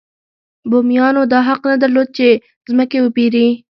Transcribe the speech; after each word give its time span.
بومیانو 0.69 1.23
دا 1.31 1.39
حق 1.47 1.61
نه 1.71 1.75
درلود 1.83 2.09
چې 2.17 2.27
ځمکې 2.69 2.99
وپېري. 3.01 3.47